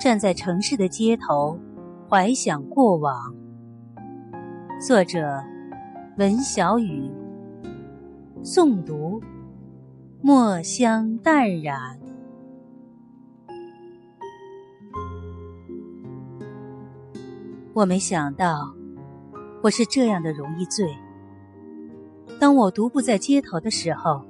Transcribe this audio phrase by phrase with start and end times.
[0.00, 1.58] 站在城市的街头，
[2.08, 3.34] 怀想过往。
[4.80, 5.44] 作者：
[6.16, 7.10] 文小雨。
[8.42, 9.22] 诵读：
[10.22, 12.00] 墨香淡然。
[17.74, 18.74] 我没想到，
[19.62, 20.96] 我是这样的容易醉。
[22.40, 24.24] 当我独步在街头的时候，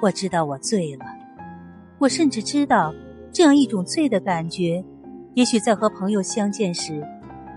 [0.00, 1.04] 我知道我醉了。
[1.98, 2.94] 我甚至知道。
[3.32, 4.84] 这样一种醉的感觉，
[5.32, 7.02] 也许在和朋友相见时，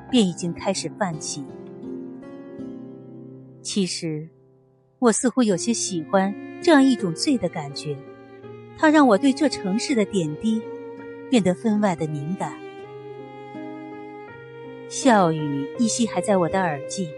[0.09, 1.43] 便已经开始泛起。
[3.61, 4.29] 其实，
[4.99, 7.97] 我似乎有些喜欢这样一种醉的感觉，
[8.77, 10.61] 它让我对这城市的点滴
[11.29, 12.53] 变得分外的敏感。
[14.87, 17.09] 笑语依稀还在我的耳际，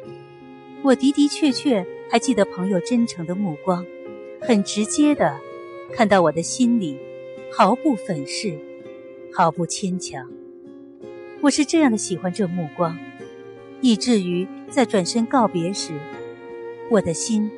[0.81, 3.85] 我的的确确还记得朋友真诚的目光，
[4.41, 5.37] 很直接的
[5.93, 6.97] 看到我的心里。
[7.51, 8.59] 毫不粉饰，
[9.33, 10.29] 毫不牵强。
[11.41, 12.97] 我是这样的喜欢这目光，
[13.81, 15.93] 以至于在转身告别时，
[16.91, 17.49] 我的心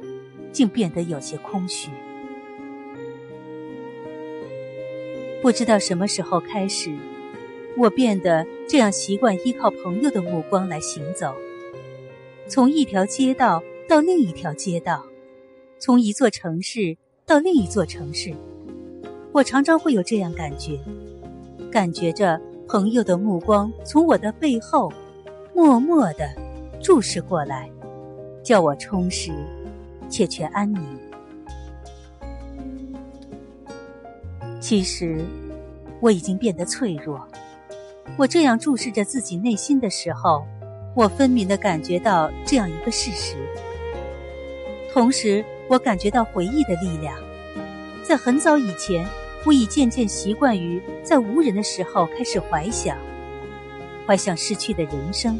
[0.52, 1.90] 竟变得有些空虚。
[5.42, 6.96] 不知道什么时候开始，
[7.76, 11.36] 我变得这样习惯依靠朋友的目光来行走，
[12.48, 15.06] 从一条街道到另一条街道，
[15.78, 18.34] 从一座城市到另一座城市。
[19.31, 20.80] 我常常会有这样感觉，
[21.72, 24.91] 感觉着朋友的目光从我的背后
[25.53, 26.27] 默默的
[26.81, 27.69] 注视过来，
[28.44, 29.31] 叫我充实
[30.09, 30.81] 且却安宁。
[34.59, 35.23] 其实
[36.02, 37.25] 我已经变得脆弱。
[38.17, 40.44] 我这样注视着自己内心的时候，
[40.95, 43.35] 我分明的感觉到这样一个事实，
[44.91, 47.16] 同时我感觉到回忆的力量，
[48.04, 49.08] 在很早以前。
[49.46, 52.98] 我已渐渐习惯于在无人的时候开始怀想，
[54.06, 55.40] 怀想逝去的人生，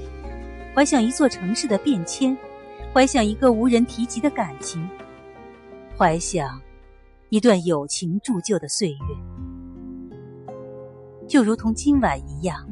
[0.74, 2.36] 怀想一座城市的变迁，
[2.94, 4.90] 怀想一个无人提及的感情，
[5.98, 6.62] 怀想
[7.28, 8.98] 一段友情铸就的岁月。
[11.28, 12.66] 就如同今晚一样，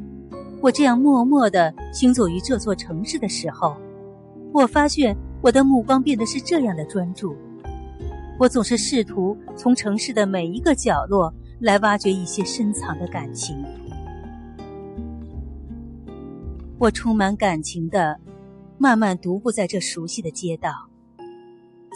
[0.62, 3.76] 我这样默默的行走于这座城市的时候，
[4.50, 7.36] 我发现我的目光变得是这样的专注。
[8.38, 13.56] 我总是试图从城市的每一个角落来挖掘一些深藏的感情。
[16.78, 18.16] 我充满感情的
[18.78, 20.70] 慢慢独步在这熟悉的街道，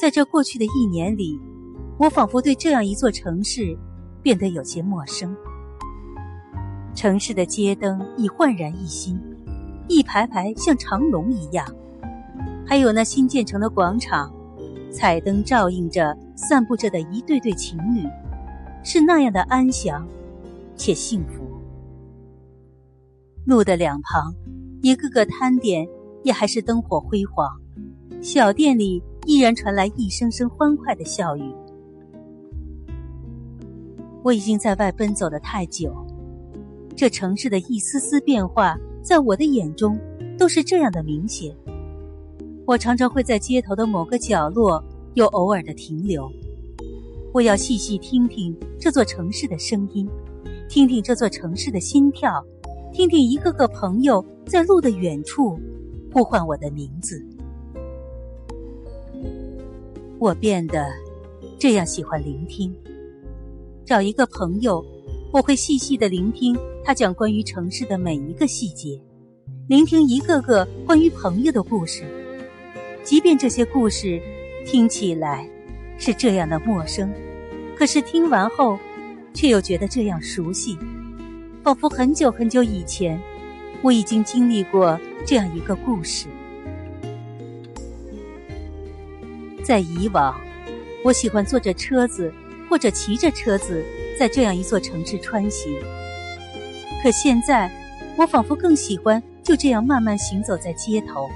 [0.01, 1.39] 在这过去的一年里，
[1.97, 3.79] 我仿佛对这样一座城市
[4.21, 5.37] 变得有些陌生。
[6.93, 9.17] 城市的街灯已焕然一新，
[9.87, 11.65] 一排排像长龙一样，
[12.67, 14.35] 还有那新建成的广场。
[14.93, 18.07] 彩灯照映着散步着的一对对情侣，
[18.85, 20.07] 是那样的安详
[20.77, 21.43] 且幸福。
[23.47, 24.35] 路的两旁，
[24.83, 25.89] 一个个摊点
[26.23, 27.49] 也还是灯火辉煌，
[28.21, 31.53] 小店里依然传来一声声欢快的笑语。
[34.23, 35.93] 我已经在外奔走的太久，
[36.95, 39.99] 这城市的一丝丝变化，在我的眼中
[40.39, 41.53] 都是这样的明显。
[42.72, 46.27] 我常常会在街头的某个角落，又偶尔的停留。
[47.31, 50.09] 我要细细听听这座城市的声音，
[50.71, 52.43] 听听这座城市的心跳，
[52.91, 55.61] 听听一个个朋友在路的远处
[56.15, 57.22] 呼唤我的名字。
[60.19, 60.87] 我变得
[61.59, 62.75] 这样喜欢聆听。
[63.84, 64.82] 找一个朋友，
[65.31, 68.99] 我会细细的聆听他讲关于城市的每一个细节，
[69.69, 72.03] 聆听一个个关于朋友的故事。
[73.03, 74.21] 即便这些故事
[74.65, 75.47] 听起来
[75.99, 77.13] 是这样的陌生，
[77.77, 78.79] 可是听完后，
[79.35, 80.79] 却又觉得这样熟悉，
[81.62, 83.21] 仿佛很久很久以前，
[83.83, 86.26] 我已经经历过这样一个故事。
[89.65, 90.41] 在以往，
[91.05, 92.32] 我喜欢坐着车子
[92.69, 93.85] 或者骑着车子
[94.19, 95.73] 在这样一座城市穿行，
[97.03, 97.71] 可现在，
[98.17, 101.29] 我仿佛更喜欢就这样慢慢行走在街头。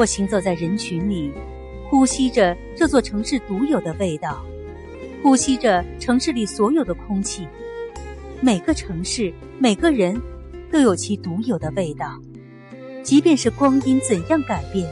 [0.00, 1.30] 我行走在人群里，
[1.90, 4.42] 呼吸着这座城市独有的味道，
[5.22, 7.46] 呼吸着城市里所有的空气。
[8.40, 10.18] 每个城市，每个人，
[10.72, 12.18] 都有其独有的味道。
[13.02, 14.90] 即便是光阴怎样改变，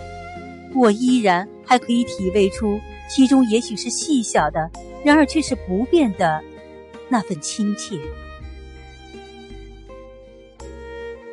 [0.74, 2.78] 我依然还可以体味出
[3.08, 4.70] 其中也许是细小的，
[5.02, 6.44] 然而却是不变的
[7.08, 7.98] 那份亲切。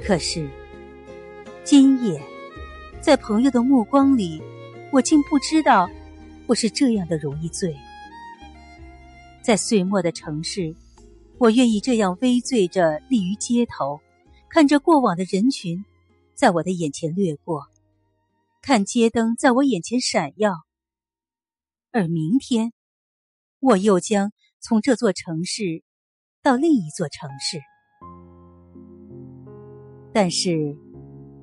[0.01, 0.47] 可是，
[1.65, 2.21] 今夜。
[3.05, 4.41] 在朋友的目光里，
[4.91, 5.87] 我竟不知道
[6.47, 7.77] 我是这样的容易醉。
[9.43, 10.75] 在岁末的城市，
[11.37, 14.01] 我愿意这样微醉着立于街头，
[14.49, 15.85] 看着过往的人群
[16.33, 17.67] 在我的眼前掠过，
[18.63, 20.55] 看街灯在我眼前闪耀。
[21.91, 22.73] 而明天，
[23.59, 25.83] 我又将从这座城市
[26.41, 27.59] 到另一座城市。
[30.11, 30.75] 但是，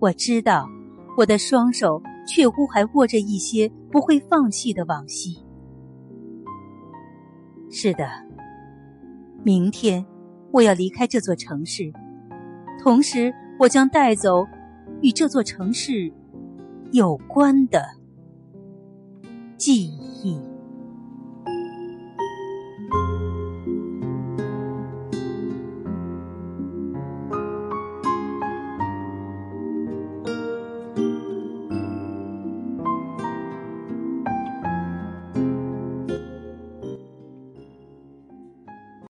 [0.00, 0.68] 我知道，
[1.16, 5.36] 我的双手却乎还握着一些不会放弃的往昔。
[7.70, 8.06] 是的，
[9.42, 10.04] 明天
[10.50, 11.92] 我要离开这座城市，
[12.82, 14.46] 同时我将带走
[15.00, 16.12] 与这座城市
[16.92, 17.82] 有关的
[19.56, 19.86] 记
[20.22, 20.51] 忆。